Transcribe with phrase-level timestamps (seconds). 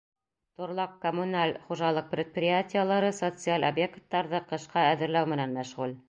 [0.59, 5.95] Торлаҡ-коммуналь хужалыҡ предприятиелары социаль объекттарҙы ҡышҡа әҙерләү менән мәшғүл.